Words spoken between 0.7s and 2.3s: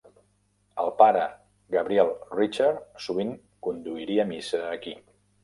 El pare Gabriel